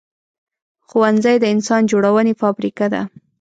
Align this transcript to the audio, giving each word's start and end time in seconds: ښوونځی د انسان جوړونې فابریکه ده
ښوونځی 0.87 1.35
د 1.39 1.45
انسان 1.53 1.81
جوړونې 1.91 2.33
فابریکه 2.41 2.85
ده 2.93 3.01